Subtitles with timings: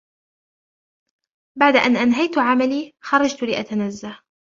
[1.59, 4.19] بعد أن أنهيت عملي، خرجت لأتنزه.